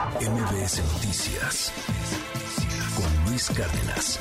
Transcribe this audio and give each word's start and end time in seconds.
MBS 0.00 0.82
Noticias 0.94 1.72
con 2.96 3.30
Luis 3.30 3.50
Cárdenas. 3.50 4.18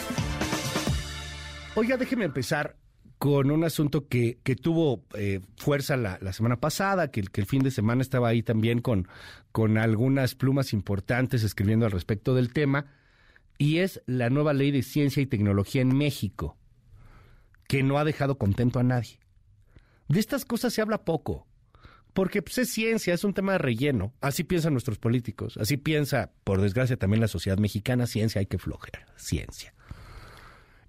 Oiga, 1.76 1.96
déjeme 1.96 2.26
empezar 2.26 2.76
con 3.18 3.50
un 3.50 3.64
asunto 3.64 4.10
que, 4.10 4.40
que 4.44 4.58
tuvo 4.58 5.06
eh, 5.14 5.40
fuerza 5.56 5.96
la, 5.96 6.34
semana 6.34 6.58
pasada, 6.58 7.12
que, 7.12 7.22
que, 7.22 7.40
el 7.40 7.48
fin 7.48 7.64
de 7.64 7.72
semana 7.72 8.02
estaba 8.02 8.28
ahí 8.28 8.44
también 8.44 8.82
con, 8.82 9.08
con 9.54 9.78
algunas 9.78 10.36
plumas 10.36 10.74
importantes 10.74 11.44
escribiendo 11.44 11.86
al 11.86 11.94
respecto 11.94 12.36
del 12.36 12.52
tema, 12.52 12.88
y 13.58 13.78
es 13.78 14.02
la 14.06 14.30
nueva 14.30 14.52
ley 14.52 14.72
de 14.72 14.84
ciencia 14.84 15.24
y 15.24 15.28
tecnología 15.28 15.82
en 15.82 15.98
México, 15.98 16.58
que 17.70 17.84
no 17.84 18.00
ha 18.00 18.04
dejado 18.04 18.38
contento 18.38 18.80
a 18.80 18.84
nadie. 18.84 19.18
De 20.10 20.20
estas 20.20 20.44
cosas 20.44 20.74
se 20.74 20.82
habla 20.82 21.06
poco. 21.06 21.48
Porque 22.20 22.42
pues, 22.42 22.58
es 22.58 22.70
ciencia, 22.70 23.14
es 23.14 23.24
un 23.24 23.34
tema 23.34 23.54
de 23.54 23.60
relleno. 23.60 24.14
Así 24.20 24.44
piensan 24.44 24.74
nuestros 24.74 24.98
políticos. 24.98 25.56
Así 25.56 25.78
piensa, 25.78 26.34
por 26.44 26.60
desgracia, 26.60 26.98
también 26.98 27.22
la 27.22 27.30
sociedad 27.30 27.58
mexicana. 27.58 28.08
Ciencia 28.08 28.40
hay 28.40 28.46
que 28.46 28.58
flojer. 28.58 29.06
Ciencia. 29.16 29.74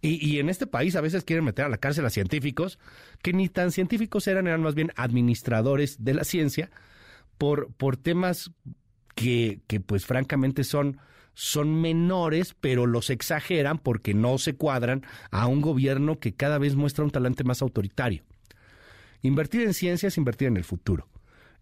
Y, 0.01 0.19
y, 0.29 0.41
en 0.41 0.49
este 0.49 0.67
país 0.67 0.97
a 0.97 1.01
veces 1.01 1.23
quieren 1.23 1.45
meter 1.45 1.67
a 1.67 1.69
la 1.69 1.77
cárcel 1.77 2.05
a 2.05 2.11
científicos 2.11 2.81
que 3.23 3.33
ni 3.33 3.49
tan 3.49 3.71
científicos 3.71 4.27
eran, 4.27 4.49
eran 4.49 4.61
más 4.61 4.75
bien 4.75 4.91
administradores 4.97 6.03
de 6.03 6.15
la 6.15 6.25
ciencia 6.25 6.69
por, 7.39 7.73
por 7.75 7.97
temas 7.97 8.51
que, 9.15 9.61
que 9.69 9.79
pues 9.79 10.07
francamente 10.07 10.65
son, 10.65 10.99
son 11.35 11.81
menores, 11.81 12.57
pero 12.61 12.87
los 12.87 13.09
exageran 13.09 13.79
porque 13.79 14.15
no 14.15 14.37
se 14.39 14.57
cuadran 14.57 15.07
a 15.31 15.47
un 15.47 15.61
gobierno 15.61 16.19
que 16.19 16.35
cada 16.35 16.59
vez 16.59 16.75
muestra 16.75 17.05
un 17.05 17.13
talante 17.13 17.45
más 17.45 17.63
autoritario. 17.63 18.25
Invertir 19.23 19.61
en 19.61 19.75
ciencia 19.75 20.09
es 20.09 20.19
invertir 20.19 20.49
en 20.49 20.57
el 20.57 20.65
futuro. 20.65 21.07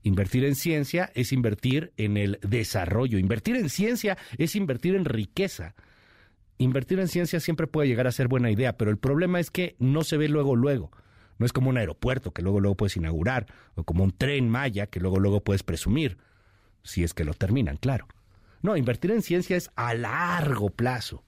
Invertir 0.02 0.44
en 0.44 0.54
ciencia 0.54 1.10
es 1.14 1.32
invertir 1.32 1.92
en 1.96 2.16
el 2.16 2.38
desarrollo. 2.42 3.18
Invertir 3.18 3.56
en 3.56 3.68
ciencia 3.68 4.16
es 4.36 4.54
invertir 4.56 4.94
en 4.94 5.04
riqueza. 5.04 5.74
Invertir 6.58 6.98
en 7.00 7.08
ciencia 7.08 7.40
siempre 7.40 7.66
puede 7.66 7.88
llegar 7.88 8.06
a 8.06 8.12
ser 8.12 8.28
buena 8.28 8.50
idea, 8.50 8.76
pero 8.76 8.90
el 8.90 8.98
problema 8.98 9.40
es 9.40 9.50
que 9.50 9.76
no 9.78 10.02
se 10.02 10.16
ve 10.16 10.28
luego 10.28 10.56
luego. 10.56 10.90
No 11.38 11.46
es 11.46 11.52
como 11.52 11.70
un 11.70 11.78
aeropuerto 11.78 12.32
que 12.32 12.42
luego 12.42 12.60
luego 12.60 12.76
puedes 12.76 12.96
inaugurar 12.96 13.46
o 13.74 13.84
como 13.84 14.02
un 14.02 14.10
tren 14.10 14.48
Maya 14.48 14.86
que 14.86 15.00
luego 15.00 15.20
luego 15.20 15.42
puedes 15.42 15.62
presumir, 15.62 16.18
si 16.82 17.04
es 17.04 17.14
que 17.14 17.24
lo 17.24 17.34
terminan, 17.34 17.76
claro. 17.76 18.08
No, 18.60 18.76
invertir 18.76 19.12
en 19.12 19.22
ciencia 19.22 19.56
es 19.56 19.70
a 19.76 19.94
largo 19.94 20.70
plazo. 20.70 21.24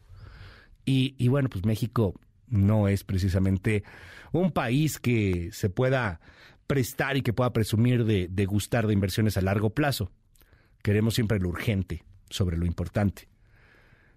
Y, 0.84 1.14
y 1.16 1.28
bueno, 1.28 1.48
pues 1.48 1.64
México 1.64 2.14
no 2.48 2.88
es 2.88 3.04
precisamente 3.04 3.84
un 4.32 4.50
país 4.50 4.98
que 4.98 5.50
se 5.52 5.70
pueda 5.70 6.20
prestar 6.70 7.16
y 7.16 7.22
que 7.22 7.32
pueda 7.32 7.52
presumir 7.52 8.04
de, 8.04 8.28
de 8.28 8.46
gustar 8.46 8.86
de 8.86 8.92
inversiones 8.92 9.36
a 9.36 9.40
largo 9.40 9.70
plazo. 9.70 10.12
Queremos 10.84 11.14
siempre 11.14 11.40
lo 11.40 11.48
urgente 11.48 12.04
sobre 12.28 12.56
lo 12.56 12.64
importante. 12.64 13.26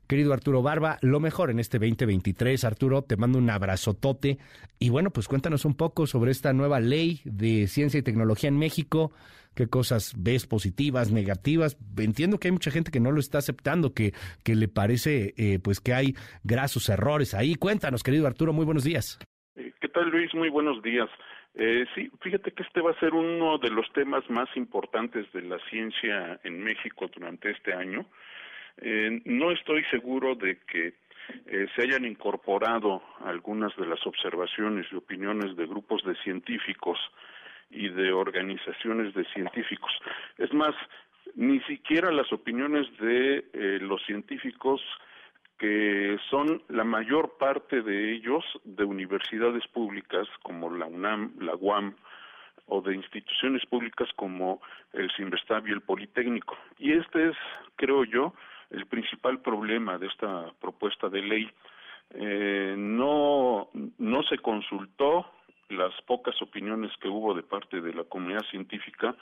Querido 0.08 0.34
Arturo 0.34 0.62
Barba, 0.62 1.00
lo 1.02 1.20
mejor 1.20 1.50
en 1.50 1.58
este 1.58 1.80
2023. 1.80 2.64
Arturo, 2.64 3.02
te 3.02 3.18
mando 3.18 3.40
un 3.40 3.50
abrazotote. 3.50 4.38
Y 4.78 4.92
bueno, 4.92 5.10
pues 5.10 5.28
cuéntanos 5.28 5.66
un 5.66 5.74
poco 5.76 6.06
sobre 6.06 6.30
esta 6.30 6.54
nueva 6.54 6.80
ley 6.80 7.22
de 7.26 7.66
ciencia 7.66 7.98
y 7.98 8.04
tecnología 8.04 8.50
en 8.50 8.60
México. 8.60 9.12
¿Qué 9.56 9.66
cosas 9.66 10.14
ves 10.16 10.46
positivas, 10.46 11.12
negativas? 11.12 11.76
Entiendo 11.98 12.38
que 12.38 12.50
hay 12.50 12.52
mucha 12.52 12.70
gente 12.70 12.92
que 12.92 13.00
no 13.00 13.12
lo 13.12 13.20
está 13.20 13.40
aceptando, 13.40 13.96
que, 13.96 14.14
que 14.44 14.54
le 14.54 14.68
parece 14.68 15.34
eh, 15.38 15.58
pues 15.58 15.80
que 15.80 15.96
hay 15.96 16.14
grasos 16.44 16.88
errores 16.90 17.34
ahí. 17.34 17.56
Cuéntanos, 17.56 18.04
querido 18.04 18.28
Arturo, 18.28 18.54
muy 18.54 18.66
buenos 18.66 18.84
días. 18.84 19.18
Eh, 19.56 19.74
¿Qué 19.82 19.88
tal, 19.90 20.12
Luis? 20.12 20.32
Muy 20.36 20.50
buenos 20.50 20.84
días. 20.84 21.10
Eh, 21.56 21.86
sí, 21.94 22.10
fíjate 22.22 22.52
que 22.52 22.64
este 22.64 22.82
va 22.82 22.92
a 22.92 23.00
ser 23.00 23.14
uno 23.14 23.58
de 23.60 23.70
los 23.70 23.92
temas 23.94 24.28
más 24.30 24.50
importantes 24.56 25.32
de 25.34 25.44
la 25.44 25.60
ciencia 25.70 26.40
en 26.44 26.64
México 26.64 27.08
durante 27.14 27.52
este 27.52 27.74
año. 27.74 28.06
Eh, 28.78 29.22
no 29.26 29.52
estoy 29.52 29.84
seguro 29.92 30.36
de 30.36 30.58
que 30.62 30.96
eh, 31.46 31.68
se 31.76 31.84
hayan 31.84 32.06
incorporado 32.06 33.02
algunas 33.24 33.76
de 33.78 33.86
las 33.86 34.06
observaciones 34.06 34.88
y 34.92 34.96
opiniones 34.96 35.56
de 35.56 35.68
grupos 35.68 36.04
de 36.04 36.16
científicos 36.24 37.00
y 37.70 37.90
de 37.90 38.12
organizaciones 38.12 39.14
de 39.14 39.24
científicos. 39.26 39.92
Es 40.38 40.54
más, 40.54 40.76
ni 41.36 41.60
siquiera 41.62 42.12
las 42.12 42.32
opiniones 42.34 42.88
de 42.98 43.46
eh, 43.54 43.80
los 43.82 44.04
científicos 44.06 44.82
que 45.58 46.18
son 46.30 46.62
la 46.70 46.84
mayor 46.84 47.38
parte 47.38 47.82
de 47.82 48.14
ellos 48.14 48.44
de 48.64 48.84
universidades 48.84 49.66
públicas 49.68 50.28
como 50.42 50.70
la 50.70 50.86
UNAM, 50.86 51.34
la 51.40 51.56
UAM 51.56 51.96
o 52.68 52.82
de 52.82 52.96
instituciones 52.96 53.66
públicas 53.66 54.10
como 54.16 54.62
el 54.94 55.12
CIMBESTAB 55.16 55.68
y 55.68 55.72
el 55.72 55.82
Politécnico. 55.82 56.58
Y 56.78 56.94
este 56.94 57.30
es, 57.30 57.38
creo 57.76 58.04
yo, 58.06 58.34
el 58.72 58.86
principal 58.88 59.40
problema 59.42 59.98
de 59.98 60.08
esta 60.08 60.52
propuesta 60.60 61.10
de 61.10 61.22
ley. 61.22 61.50
Eh, 62.16 62.76
no, 62.78 63.70
no 63.98 64.24
se 64.24 64.38
consultó 64.38 65.30
las 65.70 65.94
pocas 66.04 66.40
opiniones 66.42 66.92
que 67.00 67.08
hubo 67.08 67.34
de 67.34 67.44
parte 67.44 67.82
de 67.82 67.94
la 67.94 68.04
comunidad 68.04 68.44
científica, 68.52 69.16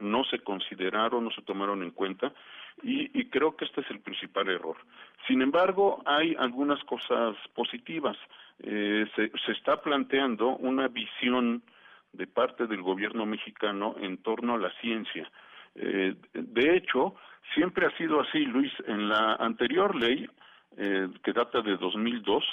no 0.00 0.24
se 0.24 0.40
consideraron, 0.40 1.24
no 1.24 1.30
se 1.30 1.42
tomaron 1.42 1.82
en 1.82 1.90
cuenta 1.90 2.32
y, 2.82 3.24
creo 3.30 3.56
que 3.56 3.64
este 3.64 3.80
es 3.80 3.90
el 3.90 4.00
principal 4.00 4.48
error. 4.48 4.76
Sin 5.26 5.40
embargo, 5.40 6.02
hay 6.04 6.36
algunas 6.38 6.82
cosas 6.84 7.34
positivas. 7.54 8.16
Eh, 8.62 9.06
se, 9.16 9.30
se 9.44 9.52
está 9.52 9.80
planteando 9.80 10.56
una 10.56 10.88
visión 10.88 11.62
de 12.12 12.26
parte 12.26 12.66
del 12.66 12.82
gobierno 12.82 13.26
mexicano 13.26 13.96
en 13.98 14.18
torno 14.18 14.54
a 14.54 14.58
la 14.58 14.70
ciencia. 14.80 15.30
Eh, 15.74 16.14
de 16.32 16.76
hecho, 16.76 17.14
siempre 17.54 17.86
ha 17.86 17.96
sido 17.96 18.20
así, 18.20 18.44
Luis. 18.44 18.72
En 18.86 19.08
la 19.08 19.34
anterior 19.34 19.94
ley, 19.94 20.28
eh, 20.76 21.08
que 21.22 21.32
data 21.32 21.60
de 21.60 21.76
2002, 21.76 22.44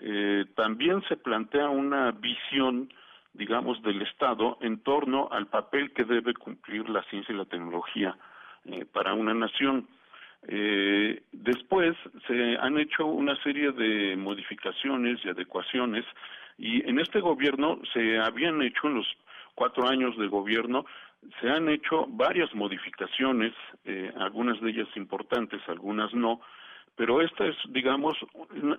eh, 0.00 0.44
también 0.54 1.02
se 1.08 1.16
plantea 1.16 1.68
una 1.68 2.12
visión, 2.12 2.92
digamos, 3.34 3.82
del 3.82 4.02
Estado 4.02 4.58
en 4.60 4.82
torno 4.82 5.28
al 5.30 5.46
papel 5.46 5.92
que 5.92 6.04
debe 6.04 6.34
cumplir 6.34 6.88
la 6.88 7.02
ciencia 7.04 7.34
y 7.34 7.38
la 7.38 7.44
tecnología 7.44 8.16
para 8.92 9.14
una 9.14 9.34
nación. 9.34 9.88
después 10.42 11.96
se 12.26 12.56
han 12.58 12.78
hecho 12.78 13.06
una 13.06 13.34
serie 13.42 13.72
de 13.72 14.16
modificaciones 14.16 15.18
y 15.24 15.30
adecuaciones 15.30 16.04
y 16.58 16.88
en 16.88 17.00
este 17.00 17.20
gobierno 17.20 17.80
se 17.92 18.18
habían 18.18 18.62
hecho 18.62 18.86
en 18.86 18.94
los 18.96 19.06
cuatro 19.54 19.88
años 19.88 20.16
de 20.18 20.28
gobierno 20.28 20.84
se 21.40 21.48
han 21.48 21.68
hecho 21.68 22.06
varias 22.08 22.52
modificaciones, 22.54 23.52
eh, 23.84 24.12
algunas 24.16 24.60
de 24.60 24.70
ellas 24.70 24.88
importantes, 24.96 25.60
algunas 25.68 26.12
no, 26.14 26.40
pero 26.96 27.20
esta 27.22 27.46
es, 27.46 27.56
digamos, 27.68 28.14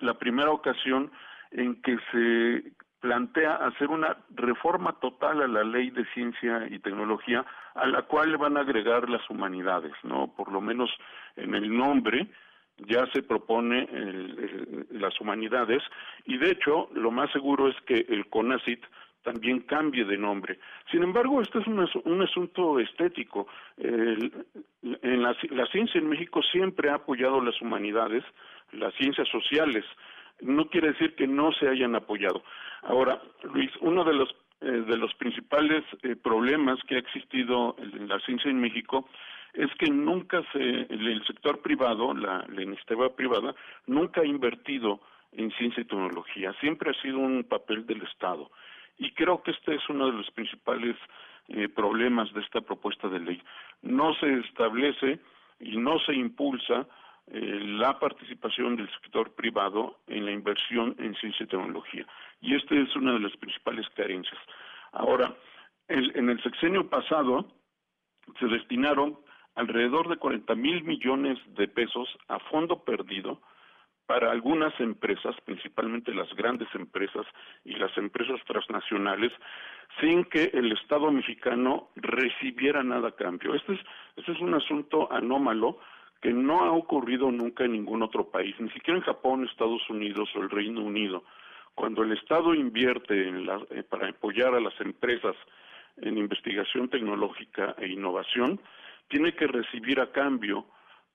la 0.02 0.14
primera 0.16 0.52
ocasión 0.52 1.12
en 1.52 1.82
que 1.82 1.98
se 2.12 2.72
plantea 3.04 3.56
hacer 3.56 3.90
una 3.90 4.16
reforma 4.34 4.94
total 5.02 5.42
a 5.42 5.48
la 5.48 5.66
ley 5.66 5.90
de 5.90 6.06
ciencia 6.14 6.66
y 6.72 6.80
tecnología, 6.80 7.46
a 7.76 7.86
la 7.86 8.04
cual 8.04 8.38
van 8.38 8.56
a 8.56 8.62
agregar 8.62 9.10
las 9.10 9.30
humanidades, 9.30 9.92
¿no? 10.04 10.34
Por 10.34 10.50
lo 10.54 10.62
menos 10.62 10.90
en 11.36 11.54
el 11.54 11.70
nombre 11.78 12.30
ya 12.78 13.06
se 13.14 13.22
propone 13.22 13.90
las 14.92 15.20
humanidades 15.20 15.84
y 16.24 16.38
de 16.38 16.52
hecho 16.52 16.88
lo 16.94 17.12
más 17.12 17.30
seguro 17.34 17.68
es 17.68 17.76
que 17.86 18.06
el 18.08 18.30
CONACIT 18.30 18.82
también 19.22 19.60
cambie 19.60 20.06
de 20.06 20.18
nombre. 20.18 20.58
Sin 20.90 21.04
embargo, 21.04 21.42
este 21.42 21.60
es 21.60 21.68
un, 21.68 22.22
asunto 22.22 22.80
estético. 22.80 23.48
en 23.78 25.22
la, 25.22 25.36
ciencia 25.74 26.00
en 26.00 26.08
México 26.08 26.42
siempre 26.54 26.90
ha 26.90 26.96
apoyado 26.96 27.42
las 27.42 27.62
humanidades, 27.62 28.24
las 28.72 28.94
ciencias 28.96 29.28
sociales. 29.28 29.84
No 30.42 30.68
quiere 30.70 30.90
decir 30.90 31.16
que 31.16 31.28
no 31.28 31.52
se 31.54 31.68
hayan 31.68 31.96
apoyado. 31.96 32.44
Ahora, 32.82 33.22
Luis, 33.44 33.72
uno 33.82 34.04
de 34.04 34.14
los 34.14 34.36
eh, 34.64 34.86
de 34.88 34.96
los 34.96 35.14
principales 35.16 35.84
eh, 36.04 36.16
problemas 36.16 36.80
que 36.88 36.96
ha 36.96 37.00
existido 37.00 37.76
en 37.80 38.08
la 38.08 38.18
ciencia 38.22 38.50
en 38.50 38.62
México 38.62 39.10
es 39.54 39.70
que 39.78 39.92
nunca 39.92 40.42
se, 40.54 40.60
el 40.60 41.22
sector 41.28 41.62
privado, 41.62 42.14
la, 42.14 42.46
la 42.48 42.62
iniciativa 42.62 43.14
privada, 43.14 43.54
nunca 43.88 44.22
ha 44.22 44.26
invertido 44.26 45.02
en 45.34 45.52
ciencia 45.52 45.82
y 45.82 45.86
tecnología. 45.86 46.54
Siempre 46.62 46.92
ha 46.92 47.02
sido 47.02 47.20
un 47.20 47.44
papel 47.44 47.86
del 47.86 48.04
Estado. 48.04 48.50
Y 48.98 49.12
creo 49.12 49.44
que 49.44 49.52
este 49.52 49.76
es 49.76 49.90
uno 49.90 50.06
de 50.06 50.14
los 50.14 50.32
principales 50.32 50.96
eh, 51.50 51.68
problemas 51.68 52.34
de 52.34 52.40
esta 52.40 52.62
propuesta 52.62 53.10
de 53.10 53.20
ley. 53.20 53.42
No 53.82 54.14
se 54.16 54.34
establece 54.40 55.20
y 55.60 55.76
no 55.76 56.00
se 56.00 56.14
impulsa 56.14 56.88
eh, 57.28 57.60
la 57.64 58.00
participación 58.00 58.76
del 58.76 58.90
sector 59.02 59.34
privado 59.34 60.00
en 60.08 60.26
la 60.26 60.32
inversión 60.32 60.96
en 61.00 61.16
ciencia 61.16 61.44
y 61.44 61.48
tecnología. 61.48 62.06
Y 62.42 62.56
esta 62.56 62.76
es 62.76 62.96
una 62.96 63.14
de 63.14 63.20
las 63.20 63.36
principales 63.38 63.88
carencias. 63.96 64.40
Ahora, 64.92 65.34
en 65.88 66.30
el 66.30 66.42
sexenio 66.42 66.90
pasado 66.90 67.46
se 68.40 68.46
destinaron 68.48 69.18
alrededor 69.56 70.10
de 70.10 70.18
40 70.18 70.56
mil 70.56 70.84
millones 70.84 71.38
de 71.56 71.68
pesos 71.68 72.10
a 72.28 72.40
fondo 72.40 72.84
perdido 72.84 73.42
para 74.06 74.32
algunas 74.32 74.78
empresas, 74.80 75.36
principalmente 75.46 76.14
las 76.14 76.32
grandes 76.36 76.68
empresas 76.76 77.26
y 77.64 77.74
las 77.76 77.96
empresas 77.98 78.40
transnacionales, 78.46 79.32
sin 80.02 80.26
que 80.26 80.52
el 80.54 80.72
Estado 80.74 81.12
mexicano 81.12 81.90
recibiera 81.96 82.84
nada 82.84 83.10
a 83.10 83.16
cambio. 83.16 83.54
Este 83.56 83.74
es, 83.74 83.80
este 84.18 84.34
es 84.34 84.40
un 84.40 84.54
asunto 84.54 85.12
anómalo 85.12 85.80
que 86.24 86.32
no 86.32 86.64
ha 86.64 86.72
ocurrido 86.72 87.30
nunca 87.34 87.66
en 87.66 87.74
ningún 87.74 88.02
otro 88.02 88.30
país, 88.30 88.56
ni 88.58 88.70
siquiera 88.70 88.98
en 88.98 89.04
Japón, 89.04 89.44
Estados 89.44 89.82
Unidos 89.90 90.30
o 90.36 90.40
el 90.40 90.50
Reino 90.50 90.80
Unido. 90.82 91.26
Cuando 91.76 92.02
el 92.02 92.14
Estado 92.14 92.56
invierte 92.56 93.28
eh, 93.28 93.84
para 93.84 94.08
apoyar 94.08 94.56
a 94.56 94.62
las 94.62 94.80
empresas 94.80 95.36
en 95.98 96.18
investigación 96.18 96.88
tecnológica 96.88 97.76
e 97.78 97.90
innovación, 97.90 98.62
tiene 99.10 99.36
que 99.36 99.48
recibir 99.48 100.00
a 100.00 100.14
cambio 100.14 100.66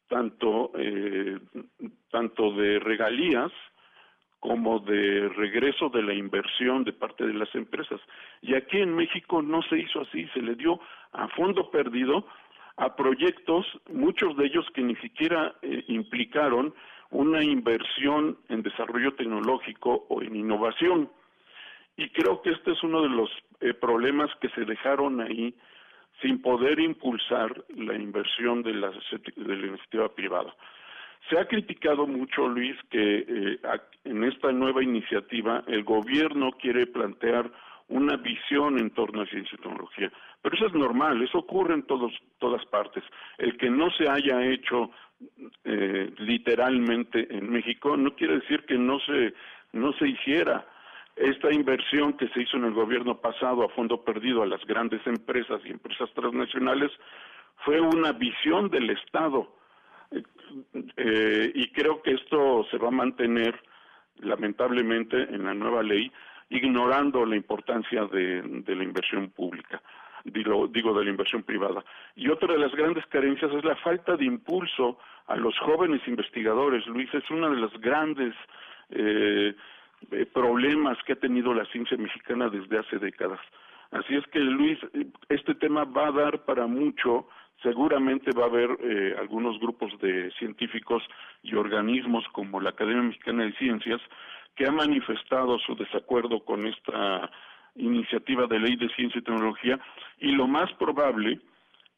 tanto, 0.09 0.73
eh, 0.75 1.39
tanto 2.11 2.53
de 2.53 2.79
regalías 2.79 3.51
como 4.41 4.79
de 4.79 5.31
regreso 5.31 5.89
de 5.89 6.03
la 6.03 6.13
inversión 6.13 6.85
de 6.85 6.93
parte 6.93 7.27
de 7.27 7.33
las 7.33 7.53
empresas. 7.55 7.99
Y 8.43 8.55
aquí 8.55 8.77
en 8.77 8.95
México 8.95 9.41
no 9.41 9.63
se 9.63 9.79
hizo 9.79 10.03
así, 10.03 10.27
se 10.35 10.43
le 10.43 10.55
dio 10.55 10.79
a 11.13 11.29
fondo 11.29 11.71
perdido 11.71 12.27
a 12.79 12.95
proyectos, 12.95 13.67
muchos 13.93 14.37
de 14.37 14.47
ellos 14.47 14.65
que 14.73 14.83
ni 14.83 14.95
siquiera 14.97 15.55
eh, 15.63 15.85
implicaron 15.89 16.73
una 17.11 17.43
inversión 17.43 18.39
en 18.49 18.63
desarrollo 18.63 19.15
tecnológico 19.15 20.07
o 20.09 20.23
en 20.23 20.37
innovación. 20.37 21.11
Y 21.97 22.09
creo 22.11 22.41
que 22.41 22.51
este 22.51 22.73
es 22.73 22.83
uno 22.85 23.03
de 23.03 23.09
los 23.09 23.31
eh, 23.61 23.75
problemas 23.75 24.31
que 24.41 24.49
se 24.51 24.65
dejaron 24.65 25.21
ahí 25.21 25.55
sin 26.23 26.41
poder 26.41 26.79
impulsar 26.79 27.65
la 27.77 27.95
inversión 27.95 28.63
de 28.63 28.75
la, 28.75 28.93
iniciativa 29.37 30.09
privada. 30.15 30.55
Se 31.29 31.39
ha 31.39 31.47
criticado 31.47 32.07
mucho, 32.07 32.49
Luis, 32.49 32.77
que 32.91 33.25
eh, 33.29 33.61
en 34.05 34.23
esta 34.23 34.53
nueva 34.53 34.85
iniciativa 34.85 35.65
el 35.67 35.83
gobierno 35.83 36.53
quiere 36.53 36.87
plantear 36.87 37.51
una 37.89 38.17
visión 38.17 38.79
en 38.79 38.91
torno 38.91 39.23
a 39.23 39.27
ciencia 39.27 39.57
y 39.59 39.63
tecnología. 39.63 40.13
Pero 40.43 40.57
eso 40.57 40.67
es 40.67 40.75
normal, 40.75 41.23
eso 41.23 41.39
ocurre 41.39 41.75
en 41.75 41.83
todos, 41.85 42.13
todas 42.39 42.65
partes. 42.67 43.03
El 43.39 43.57
que 43.57 43.71
no 43.71 43.91
se 43.91 44.09
haya 44.09 44.45
hecho 44.45 44.91
eh, 45.65 46.13
literalmente 46.19 47.27
en 47.35 47.51
México 47.51 47.97
no 47.97 48.15
quiere 48.15 48.39
decir 48.39 48.65
que 48.67 48.79
no 48.79 49.01
se, 49.01 49.35
no 49.73 49.93
se 49.95 50.09
hiciera. 50.09 50.67
Esta 51.17 51.53
inversión 51.53 52.13
que 52.13 52.29
se 52.29 52.43
hizo 52.43 52.57
en 52.59 52.65
el 52.67 52.75
gobierno 52.75 53.19
pasado 53.21 53.65
a 53.65 53.69
fondo 53.71 54.05
perdido 54.05 54.43
a 54.43 54.47
las 54.47 54.65
grandes 54.67 55.05
empresas 55.07 55.61
y 55.65 55.71
empresas 55.71 56.09
transnacionales 56.15 56.93
fue 57.65 57.81
una 57.81 58.13
visión 58.13 58.71
del 58.71 58.91
Estado. 58.91 59.57
Eh, 60.97 61.53
y 61.55 61.71
creo 61.73 62.01
que 62.03 62.13
esto 62.13 62.65
se 62.71 62.79
va 62.79 62.89
a 62.89 62.93
mantener 62.93 63.61
lamentablemente 64.21 65.23
en 65.23 65.45
la 65.45 65.55
nueva 65.55 65.83
ley 65.83 66.11
ignorando 66.51 67.25
la 67.27 67.37
importancia 67.37 68.05
de, 68.07 68.43
la 68.67 68.85
inversión 68.85 69.31
pública, 69.31 69.83
digo, 70.25 70.69
de 70.69 71.05
la 71.05 71.11
inversión 71.11 71.43
privada. 71.43 71.85
Y 72.17 72.29
otra 72.29 72.53
de 72.53 72.59
las 72.59 72.73
grandes 72.73 73.07
carencias 73.07 73.53
es 73.53 73.65
la 73.65 73.77
falta 73.77 74.17
de 74.17 74.25
impulso 74.25 74.99
a 75.27 75.37
los 75.37 75.59
jóvenes 75.59 76.01
investigadores. 76.07 76.87
Luis, 76.87 77.13
es 77.13 77.29
uno 77.31 77.51
de 77.51 77.57
los 77.57 77.73
grandes 77.81 78.35
eh, 78.91 79.55
eh, 80.11 80.27
problemas 80.27 80.97
que 81.05 81.13
ha 81.13 81.17
tenido 81.17 81.53
la 81.53 81.67
ciencia 81.67 81.97
mexicana 81.97 82.49
desde 82.49 82.79
hace 82.79 82.99
décadas. 82.99 83.41
Así 83.91 84.15
es 84.17 84.27
que, 84.27 84.39
Luis, 84.39 84.79
este 85.29 85.55
tema 85.55 85.85
va 85.85 86.09
a 86.09 86.13
dar 86.13 86.45
para 86.45 86.67
mucho. 86.67 87.29
Seguramente 87.63 88.31
va 88.33 88.45
a 88.45 88.49
haber 88.49 88.71
eh, 88.81 89.17
algunos 89.19 89.59
grupos 89.59 89.99
de 90.01 90.31
científicos 90.39 91.03
y 91.43 91.55
organismos 91.57 92.25
como 92.33 92.61
la 92.61 92.71
Academia 92.71 93.03
Mexicana 93.03 93.45
de 93.45 93.53
Ciencias 93.55 94.01
que 94.59 94.67
ha 94.67 94.73
manifestado 94.73 95.57
su 95.61 95.77
desacuerdo 95.77 96.41
con 96.41 96.67
esta 96.67 97.31
iniciativa 97.77 98.49
de 98.49 98.59
ley 98.59 98.75
de 98.75 98.89
ciencia 98.89 99.21
y 99.21 99.23
tecnología 99.23 99.79
y 100.19 100.33
lo 100.33 100.49
más 100.49 100.73
probable 100.73 101.39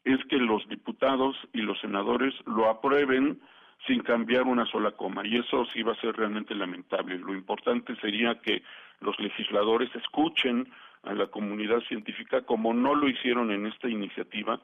es 0.05 0.23
que 0.25 0.37
los 0.37 0.67
diputados 0.69 1.35
y 1.53 1.61
los 1.61 1.79
senadores 1.81 2.35
lo 2.45 2.69
aprueben 2.69 3.41
sin 3.87 4.03
cambiar 4.03 4.43
una 4.43 4.67
sola 4.67 4.91
coma 4.91 5.25
y 5.25 5.37
eso 5.37 5.65
sí 5.73 5.81
va 5.81 5.93
a 5.93 6.01
ser 6.01 6.15
realmente 6.15 6.53
lamentable. 6.53 7.17
Lo 7.17 7.33
importante 7.33 7.95
sería 7.95 8.39
que 8.41 8.61
los 8.99 9.19
legisladores 9.19 9.89
escuchen 9.95 10.71
a 11.01 11.13
la 11.15 11.25
comunidad 11.25 11.79
científica 11.87 12.43
como 12.43 12.75
no 12.75 12.93
lo 12.93 13.09
hicieron 13.09 13.49
en 13.49 13.65
esta 13.65 13.89
iniciativa 13.89 14.61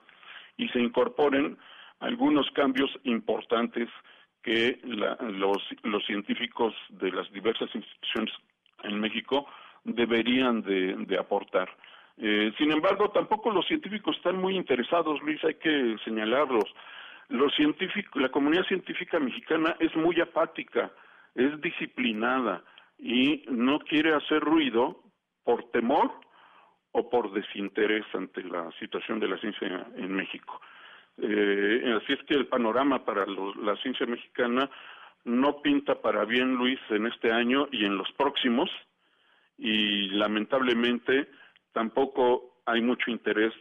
y 0.55 0.69
se 0.69 0.79
incorporen 0.79 1.57
algunos 1.99 2.51
cambios 2.51 2.91
importantes 3.05 3.89
que 4.47 4.79
los, 4.83 6.05
científicos 6.05 6.73
de 6.87 7.11
las 7.11 7.29
diversas 7.33 7.69
instituciones 7.75 8.33
en 8.83 8.97
México 8.97 9.45
deberían 9.83 10.61
de, 10.61 11.17
aportar. 11.19 11.67
Eh, 12.17 12.53
sin 12.57 12.71
embargo, 12.71 13.09
tampoco 13.09 13.51
los 13.51 13.67
científicos 13.67 14.15
están 14.15 14.37
muy 14.37 14.55
interesados, 14.55 15.21
Luis, 15.21 15.43
hay 15.43 15.55
que 15.55 15.97
señalarlos. 16.05 16.63
Los 17.27 17.53
científicos, 17.55 18.21
la 18.21 18.29
comunidad 18.29 18.63
científica 18.67 19.19
mexicana 19.19 19.75
es 19.79 19.93
muy 19.97 20.17
apática, 20.21 20.93
es 21.35 21.59
disciplinada 21.59 22.63
y 22.97 23.43
no 23.49 23.79
quiere 23.79 24.13
hacer 24.13 24.39
ruido 24.39 25.03
por 25.43 25.71
temor 25.71 26.09
o 26.93 27.09
por 27.09 27.33
desinterés 27.33 28.05
ante 28.13 28.45
la 28.45 28.71
situación 28.79 29.19
de 29.19 29.27
la 29.27 29.37
ciencia 29.39 29.87
en 29.97 30.15
México. 30.15 30.61
Eh, 31.19 31.99
así 32.01 32.13
es 32.13 32.23
que 32.23 32.35
el 32.35 32.47
panorama 32.47 33.03
para 33.03 33.25
la 33.25 33.75
ciencia 33.77 34.05
mexicana 34.05 34.69
no 35.25 35.61
pinta 35.61 36.01
para 36.01 36.25
bien, 36.25 36.55
Luis, 36.55 36.79
en 36.89 37.07
este 37.07 37.31
año 37.31 37.67
y 37.71 37.85
en 37.85 37.97
los 37.97 38.11
próximos, 38.13 38.69
y 39.57 40.09
lamentablemente 40.09 41.27
tampoco 41.73 42.61
hay 42.65 42.81
mucho 42.81 43.11
interés 43.11 43.53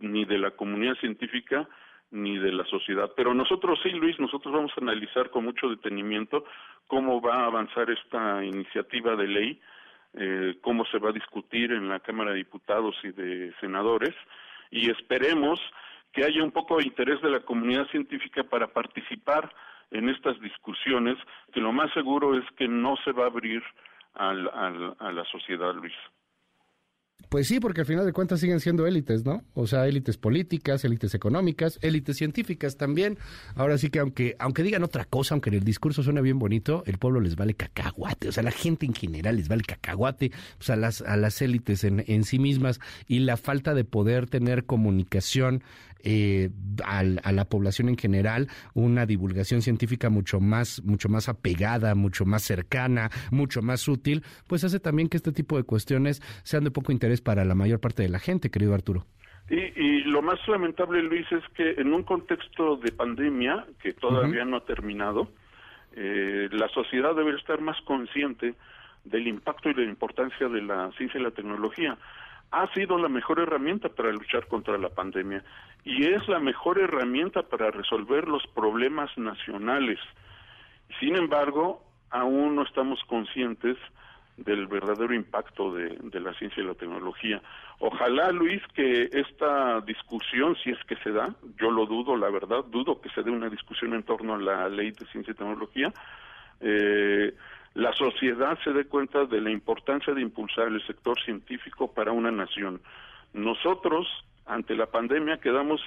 ni 0.00 0.24
de 0.24 0.38
la 0.38 0.50
comunidad 0.50 0.96
científica 0.96 1.68
ni 2.10 2.38
de 2.38 2.52
la 2.52 2.64
sociedad. 2.66 3.10
Pero 3.16 3.34
nosotros 3.34 3.78
sí, 3.82 3.90
Luis, 3.90 4.18
nosotros 4.20 4.52
vamos 4.52 4.72
a 4.76 4.80
analizar 4.80 5.30
con 5.30 5.44
mucho 5.44 5.68
detenimiento 5.68 6.44
cómo 6.86 7.20
va 7.20 7.42
a 7.42 7.46
avanzar 7.46 7.90
esta 7.90 8.44
iniciativa 8.44 9.16
de 9.16 9.26
ley, 9.26 9.60
eh, 10.14 10.58
cómo 10.60 10.84
se 10.86 10.98
va 10.98 11.10
a 11.10 11.12
discutir 11.12 11.72
en 11.72 11.88
la 11.88 12.00
Cámara 12.00 12.30
de 12.30 12.38
Diputados 12.38 12.94
y 13.02 13.10
de 13.10 13.52
Senadores, 13.60 14.14
y 14.70 14.90
esperemos 14.90 15.60
que 16.14 16.24
haya 16.24 16.42
un 16.42 16.52
poco 16.52 16.78
de 16.78 16.84
interés 16.84 17.20
de 17.22 17.30
la 17.30 17.40
comunidad 17.40 17.86
científica 17.88 18.44
para 18.44 18.68
participar 18.68 19.52
en 19.90 20.08
estas 20.08 20.40
discusiones, 20.40 21.16
que 21.52 21.60
lo 21.60 21.72
más 21.72 21.92
seguro 21.92 22.38
es 22.38 22.44
que 22.56 22.68
no 22.68 22.96
se 23.04 23.12
va 23.12 23.24
a 23.24 23.28
abrir 23.28 23.62
a 24.14 24.32
la 24.32 25.24
sociedad, 25.30 25.74
Luis. 25.74 25.92
Pues 27.28 27.48
sí, 27.48 27.58
porque 27.58 27.80
al 27.80 27.86
final 27.86 28.06
de 28.06 28.12
cuentas 28.12 28.40
siguen 28.40 28.60
siendo 28.60 28.86
élites, 28.86 29.24
¿no? 29.24 29.42
O 29.54 29.66
sea, 29.66 29.86
élites 29.88 30.18
políticas, 30.18 30.84
élites 30.84 31.14
económicas, 31.14 31.78
élites 31.82 32.16
científicas 32.16 32.76
también. 32.76 33.18
Ahora 33.56 33.78
sí 33.78 33.90
que 33.90 33.98
aunque, 33.98 34.36
aunque 34.38 34.62
digan 34.62 34.84
otra 34.84 35.04
cosa, 35.04 35.34
aunque 35.34 35.50
en 35.50 35.56
el 35.56 35.64
discurso 35.64 36.02
suene 36.02 36.20
bien 36.20 36.38
bonito, 36.38 36.84
el 36.86 36.98
pueblo 36.98 37.20
les 37.20 37.34
vale 37.34 37.54
cacahuate. 37.54 38.28
O 38.28 38.32
sea, 38.32 38.42
la 38.42 38.52
gente 38.52 38.86
en 38.86 38.94
general 38.94 39.36
les 39.36 39.48
vale 39.48 39.64
cacahuate 39.64 40.30
pues 40.58 40.70
a 40.70 40.76
las, 40.76 41.02
a 41.02 41.16
las 41.16 41.40
élites 41.42 41.82
en, 41.84 42.04
en 42.06 42.24
sí 42.24 42.38
mismas 42.38 42.78
y 43.08 43.20
la 43.20 43.36
falta 43.36 43.74
de 43.74 43.84
poder 43.84 44.28
tener 44.28 44.64
comunicación 44.64 45.62
eh, 46.04 46.50
a, 46.84 47.02
la 47.02 47.44
población 47.46 47.88
en 47.88 47.96
general 47.96 48.48
una 48.74 49.06
divulgación 49.06 49.62
científica 49.62 50.10
mucho 50.10 50.40
más, 50.40 50.82
mucho 50.84 51.08
más 51.08 51.28
apegada, 51.28 51.94
mucho 51.94 52.24
más 52.24 52.42
cercana, 52.42 53.10
mucho 53.30 53.62
más 53.62 53.88
útil, 53.88 54.22
pues 54.46 54.64
hace 54.64 54.80
también 54.80 55.08
que 55.08 55.16
este 55.16 55.32
tipo 55.32 55.56
de 55.56 55.64
cuestiones 55.64 56.20
sean 56.42 56.64
de 56.64 56.70
poco 56.70 56.92
interés 56.92 57.20
para 57.20 57.44
la 57.44 57.54
mayor 57.54 57.80
parte 57.80 58.02
de 58.02 58.08
la 58.08 58.18
gente, 58.18 58.50
querido 58.50 58.74
Arturo. 58.74 59.06
Y, 59.50 60.04
lo 60.04 60.22
más 60.22 60.38
lamentable, 60.48 61.02
Luis, 61.02 61.26
es 61.32 61.42
que 61.54 61.72
en 61.72 61.92
un 61.92 62.02
contexto 62.02 62.76
de 62.76 62.92
pandemia 62.92 63.66
que 63.82 63.92
todavía 63.92 64.44
no 64.44 64.58
ha 64.58 64.64
terminado, 64.64 65.28
eh, 65.96 66.48
la 66.52 66.68
sociedad 66.68 67.14
debe 67.14 67.34
estar 67.36 67.60
más 67.60 67.80
consciente 67.82 68.54
del 69.04 69.26
impacto 69.26 69.70
y 69.70 69.74
la 69.74 69.84
importancia 69.84 70.48
de 70.48 70.62
la 70.62 70.90
ciencia 70.92 71.20
y 71.20 71.22
la 71.22 71.30
tecnología 71.30 71.98
ha 72.50 72.72
sido 72.72 72.98
la 72.98 73.08
mejor 73.08 73.40
herramienta 73.40 73.88
para 73.88 74.12
luchar 74.12 74.46
contra 74.46 74.78
la 74.78 74.88
pandemia 74.88 75.44
y 75.84 76.06
es 76.06 76.26
la 76.28 76.38
mejor 76.38 76.78
herramienta 76.78 77.42
para 77.42 77.70
resolver 77.70 78.28
los 78.28 78.46
problemas 78.48 79.10
nacionales. 79.18 79.98
Sin 81.00 81.16
embargo, 81.16 81.82
aún 82.10 82.54
no 82.54 82.62
estamos 82.62 83.00
conscientes 83.08 83.76
del 84.36 84.66
verdadero 84.66 85.14
impacto 85.14 85.72
de, 85.72 86.20
la 86.20 86.34
ciencia 86.34 86.62
y 86.62 86.66
la 86.66 86.74
tecnología. 86.74 87.40
Ojalá, 87.78 88.32
Luis, 88.32 88.62
que 88.74 89.08
esta 89.12 89.80
discusión, 89.82 90.56
si 90.62 90.70
es 90.70 90.78
que 90.84 90.96
se 90.96 91.12
da, 91.12 91.34
yo 91.60 91.70
lo 91.70 91.86
dudo, 91.86 92.16
la 92.16 92.30
verdad, 92.30 92.64
dudo 92.64 93.00
que 93.00 93.10
se 93.10 93.22
dé 93.22 93.30
una 93.30 93.48
discusión 93.48 93.94
en 93.94 94.02
torno 94.02 94.34
a 94.34 94.38
la 94.38 94.68
ley 94.68 94.90
de 94.90 95.06
ciencia 95.06 95.32
y 95.32 95.34
tecnología, 95.34 95.92
eh, 96.60 97.34
la 97.74 97.92
sociedad 97.92 98.58
se 98.62 98.72
dé 98.72 98.84
cuenta 98.86 99.24
de 99.26 99.40
la 99.40 99.50
importancia 99.50 100.14
de 100.14 100.22
impulsar 100.22 100.68
el 100.68 100.84
sector 100.86 101.20
científico 101.20 101.92
para 101.92 102.12
una 102.12 102.30
nación. 102.30 102.80
Nosotros, 103.32 104.06
ante 104.46 104.76
la 104.76 104.86
pandemia, 104.86 105.40
quedamos 105.40 105.80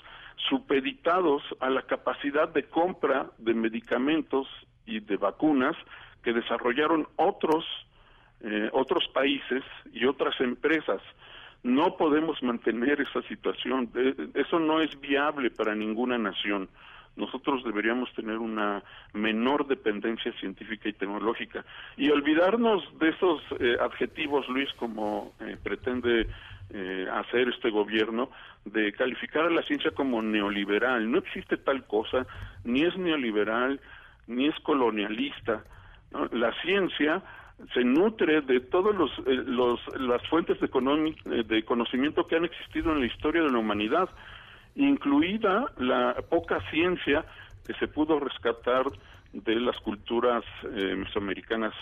supeditados 0.50 1.44
a 1.60 1.70
la 1.70 1.84
capacidad 1.84 2.50
de 2.50 2.64
compra 2.64 3.32
de 3.38 3.54
medicamentos 3.54 4.48
y 4.86 5.00
de 5.00 5.18
vacunas 5.18 5.76
que 6.24 6.34
desarrollaron 6.34 7.08
otros 7.16 7.66
eh, 8.42 8.70
otros 8.72 9.08
países 9.14 9.64
y 9.92 10.06
otras 10.06 10.40
empresas. 10.40 11.02
No 11.64 11.98
podemos 11.98 12.42
mantener 12.44 13.02
esa 13.02 13.24
situación. 13.24 13.90
Eso 14.36 14.60
no 14.60 14.80
es 14.80 15.00
viable 15.02 15.50
para 15.50 15.74
ninguna 15.74 16.20
nación. 16.20 16.70
Nosotros 17.18 17.64
deberíamos 17.64 18.14
tener 18.14 18.38
una 18.38 18.84
menor 19.14 19.68
dependencia 19.68 20.32
científica 20.34 20.88
y 20.88 20.94
tecnológica 20.94 21.66
y 21.98 22.10
olvidarnos 22.10 22.84
de 23.00 23.10
esos 23.10 23.42
eh, 23.60 23.76
adjetivos, 23.82 24.48
Luis, 24.48 24.72
como 24.74 25.34
eh, 25.40 25.58
pretende 25.62 26.28
eh, 26.70 27.08
hacer 27.12 27.50
este 27.50 27.72
gobierno 27.72 28.30
de 28.66 28.94
calificar 28.94 29.46
a 29.46 29.50
la 29.50 29.64
ciencia 29.64 29.92
como 29.92 30.22
neoliberal. 30.22 31.10
No 31.10 31.18
existe 31.18 31.58
tal 31.58 31.86
cosa, 31.88 32.28
ni 32.64 32.84
es 32.84 32.96
neoliberal, 32.96 33.82
ni 34.28 34.48
es 34.48 34.56
colonialista. 34.60 35.64
La 36.32 36.54
ciencia 36.62 37.24
se 37.74 37.84
nutre 37.84 38.42
de 38.42 38.60
todas 38.60 38.96
los, 38.96 39.12
las 40.00 40.28
fuentes 40.28 40.60
de, 40.60 41.44
de 41.44 41.64
conocimiento 41.64 42.28
que 42.28 42.36
han 42.36 42.46
existido 42.46 42.92
en 42.92 43.00
la 43.00 43.08
historia 43.08 43.42
de 43.42 43.50
la 43.50 43.58
humanidad 43.58 44.10
incluida 44.78 45.72
la 45.78 46.16
poca 46.30 46.60
ciencia 46.70 47.26
que 47.66 47.74
se 47.74 47.88
pudo 47.88 48.20
rescatar 48.20 48.86
de 49.34 49.56
las 49.56 49.78
culturas 49.80 50.44
eh, 50.64 50.96
mesoamericanas 50.96 51.74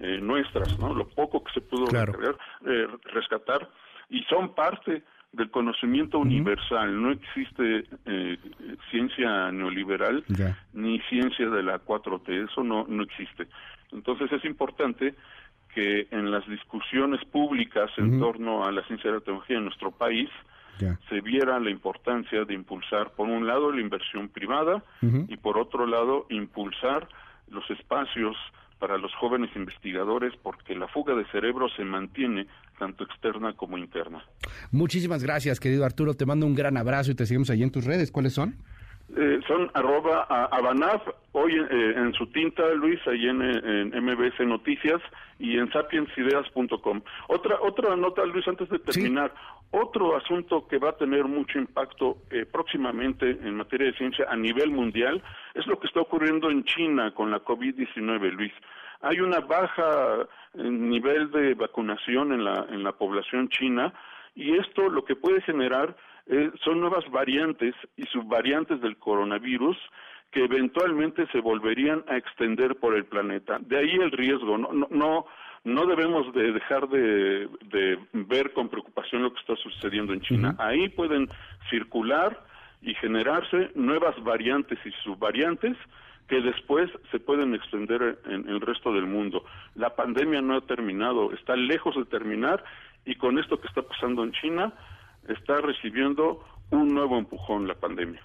eh, 0.00 0.18
nuestras, 0.20 0.78
¿no? 0.78 0.94
Lo 0.94 1.08
poco 1.08 1.42
que 1.44 1.52
se 1.52 1.60
pudo 1.60 1.86
eh, 1.86 2.86
rescatar 3.12 3.68
y 4.08 4.22
son 4.24 4.54
parte 4.54 5.02
del 5.32 5.50
conocimiento 5.50 6.18
universal. 6.18 7.02
No 7.02 7.10
existe 7.10 7.84
ciencia 8.90 9.50
neoliberal 9.52 10.24
ni 10.72 10.98
ciencia 11.00 11.50
de 11.50 11.62
la 11.62 11.84
4T, 11.84 12.48
eso 12.48 12.62
no, 12.62 12.86
no 12.88 13.02
existe. 13.02 13.46
Entonces 13.92 14.32
es 14.32 14.44
importante 14.46 15.14
que 15.74 16.06
en 16.10 16.30
las 16.30 16.48
discusiones 16.48 17.22
públicas 17.26 17.90
en 17.98 18.18
torno 18.18 18.64
a 18.64 18.72
la 18.72 18.82
ciencia 18.86 19.10
y 19.10 19.12
la 19.14 19.20
tecnología 19.20 19.58
en 19.58 19.64
nuestro 19.64 19.90
país, 19.90 20.30
se 21.08 21.20
viera 21.20 21.58
la 21.60 21.70
importancia 21.70 22.44
de 22.44 22.54
impulsar, 22.54 23.12
por 23.12 23.28
un 23.28 23.46
lado, 23.46 23.72
la 23.72 23.80
inversión 23.80 24.28
privada 24.28 24.82
y 25.02 25.36
por 25.36 25.58
otro 25.58 25.86
lado, 25.86 26.26
impulsar 26.30 27.08
los 27.48 27.68
espacios 27.70 28.36
para 28.78 28.98
los 28.98 29.14
jóvenes 29.14 29.50
investigadores 29.56 30.34
porque 30.42 30.74
la 30.74 30.86
fuga 30.88 31.14
de 31.14 31.24
cerebro 31.26 31.68
se 31.76 31.84
mantiene 31.84 32.46
tanto 32.78 33.04
externa 33.04 33.54
como 33.54 33.78
interna. 33.78 34.22
Muchísimas 34.70 35.22
gracias, 35.22 35.60
querido 35.60 35.84
Arturo. 35.84 36.14
Te 36.14 36.26
mando 36.26 36.46
un 36.46 36.54
gran 36.54 36.76
abrazo 36.76 37.10
y 37.10 37.14
te 37.14 37.24
seguimos 37.24 37.48
ahí 37.50 37.62
en 37.62 37.70
tus 37.70 37.84
redes. 37.84 38.10
¿Cuáles 38.10 38.34
son? 38.34 38.56
Eh, 39.14 39.40
son 39.46 39.70
arroba 39.74 40.24
abanaf, 40.50 41.00
hoy 41.30 41.54
eh, 41.54 41.94
en 41.96 42.12
su 42.14 42.26
tinta, 42.26 42.68
Luis, 42.74 42.98
ahí 43.06 43.28
en, 43.28 43.38
MBS 43.38 44.40
Noticias 44.40 45.00
y 45.38 45.58
en 45.58 45.70
sapiensideas.com. 45.70 47.02
Otra, 47.28 47.56
otra 47.60 47.94
nota, 47.94 48.24
Luis, 48.24 48.46
antes 48.48 48.68
de 48.68 48.80
terminar. 48.80 49.32
Otro 49.70 50.16
asunto 50.16 50.66
que 50.66 50.78
va 50.78 50.90
a 50.90 50.96
tener 50.96 51.24
mucho 51.24 51.58
impacto 51.58 52.18
eh, 52.30 52.46
próximamente 52.50 53.30
en 53.30 53.56
materia 53.56 53.88
de 53.88 53.96
ciencia 53.96 54.26
a 54.28 54.36
nivel 54.36 54.70
mundial 54.70 55.22
es 55.54 55.66
lo 55.66 55.78
que 55.78 55.86
está 55.86 56.00
ocurriendo 56.00 56.50
en 56.50 56.64
China 56.64 57.12
con 57.14 57.30
la 57.30 57.44
COVID-19, 57.44 58.32
Luis. 58.32 58.52
Hay 59.02 59.20
una 59.20 59.40
baja 59.40 60.26
nivel 60.54 61.30
de 61.30 61.54
vacunación 61.54 62.32
en 62.32 62.44
la, 62.44 62.66
en 62.70 62.82
la 62.82 62.92
población 62.92 63.48
china 63.50 63.92
y 64.34 64.56
esto 64.56 64.88
lo 64.88 65.04
que 65.04 65.16
puede 65.16 65.40
generar 65.42 65.96
eh, 66.26 66.50
son 66.64 66.80
nuevas 66.80 67.08
variantes 67.10 67.74
y 67.96 68.04
subvariantes 68.04 68.80
del 68.80 68.96
coronavirus 68.96 69.76
que 70.30 70.44
eventualmente 70.44 71.26
se 71.28 71.40
volverían 71.40 72.04
a 72.08 72.16
extender 72.16 72.76
por 72.76 72.94
el 72.94 73.04
planeta. 73.04 73.58
De 73.60 73.78
ahí 73.78 73.94
el 73.94 74.10
riesgo. 74.10 74.58
No, 74.58 74.86
no, 74.90 75.26
no 75.64 75.86
debemos 75.86 76.32
de 76.32 76.52
dejar 76.52 76.88
de, 76.88 77.48
ver 78.12 78.52
con 78.52 78.68
preocupación 78.68 79.22
lo 79.22 79.32
que 79.32 79.40
está 79.40 79.56
sucediendo 79.56 80.12
en 80.12 80.20
China. 80.20 80.54
Ahí 80.58 80.88
pueden 80.88 81.28
circular 81.70 82.40
y 82.82 82.94
generarse 82.94 83.70
nuevas 83.74 84.14
variantes 84.22 84.78
y 84.84 84.92
subvariantes 85.02 85.76
que 86.28 86.40
después 86.40 86.90
se 87.10 87.18
pueden 87.18 87.54
extender 87.54 88.18
en 88.26 88.48
el 88.48 88.60
resto 88.60 88.92
del 88.92 89.06
mundo. 89.06 89.44
La 89.74 89.94
pandemia 89.96 90.40
no 90.40 90.56
ha 90.56 90.60
terminado, 90.60 91.32
está 91.32 91.56
lejos 91.56 91.96
de 91.96 92.04
terminar 92.04 92.62
y 93.04 93.14
con 93.16 93.38
esto 93.38 93.60
que 93.60 93.68
está 93.68 93.82
pasando 93.82 94.22
en 94.22 94.32
China, 94.32 94.72
está 95.32 95.60
recibiendo 95.60 96.40
un 96.70 96.94
nuevo 96.94 97.18
empujón 97.18 97.68
la 97.68 97.74
pandemia. 97.74 98.20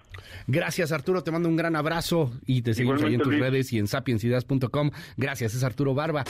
Gracias 0.47 0.91
Arturo, 0.91 1.23
te 1.23 1.31
mando 1.31 1.49
un 1.49 1.55
gran 1.55 1.75
abrazo 1.75 2.31
y 2.45 2.61
te 2.61 2.73
seguimos 2.73 3.03
ahí 3.03 3.15
en 3.15 3.21
tus 3.21 3.37
redes 3.37 3.71
y 3.73 3.79
en 3.79 3.87
sapiensideas.com. 3.87 4.91
Gracias, 5.17 5.53
es 5.53 5.63
Arturo 5.63 5.93
Barba. 5.93 6.23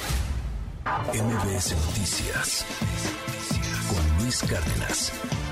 MBS 0.84 1.76
Noticias 1.88 2.66
con 3.90 4.24
Luis 4.24 4.42
Cárdenas. 4.42 5.51